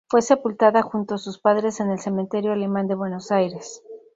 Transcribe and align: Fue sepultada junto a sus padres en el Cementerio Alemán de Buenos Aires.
Fue 0.09 0.23
sepultada 0.23 0.81
junto 0.81 1.13
a 1.13 1.17
sus 1.19 1.37
padres 1.37 1.79
en 1.79 1.91
el 1.91 1.99
Cementerio 1.99 2.53
Alemán 2.53 2.87
de 2.87 2.95
Buenos 2.95 3.29
Aires. 3.31 3.83